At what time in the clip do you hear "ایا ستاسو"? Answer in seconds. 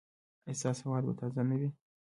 0.47-0.83